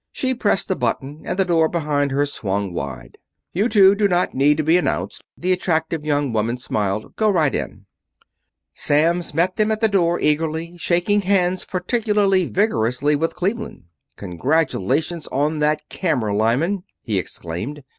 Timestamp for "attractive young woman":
5.51-6.57